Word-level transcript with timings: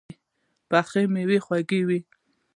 پخو 0.69 1.01
مېوې 1.13 1.39
خواږه 1.45 1.79
وي 1.87 1.99